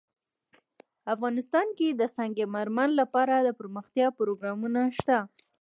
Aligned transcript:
افغانستان 1.13 1.67
کې 1.77 1.87
د 1.91 2.01
سنگ 2.17 2.37
مرمر 2.55 2.89
لپاره 2.99 3.33
دپرمختیا 3.47 4.07
پروګرامونه 4.19 4.81
شته. 4.97 5.17